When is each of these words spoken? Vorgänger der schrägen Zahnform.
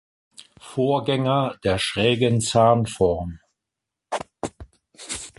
Vorgänger 0.59 1.57
der 1.63 1.77
schrägen 1.77 2.41
Zahnform. 2.41 3.39